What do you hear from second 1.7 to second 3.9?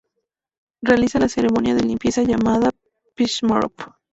de limpieza llamada "pishimarөp".